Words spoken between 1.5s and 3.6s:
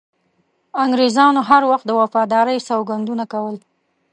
وخت د وفادارۍ سوګندونه کول.